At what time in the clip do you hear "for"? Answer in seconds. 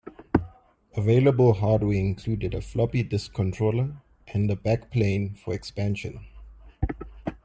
5.37-5.53